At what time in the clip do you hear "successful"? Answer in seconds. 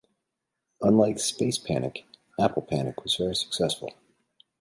3.35-3.93